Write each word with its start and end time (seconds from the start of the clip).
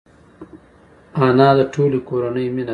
انا 1.25 1.49
د 1.59 1.61
ټولې 1.73 1.99
کورنۍ 2.09 2.45
مینه 2.55 2.63
ده 2.65 2.69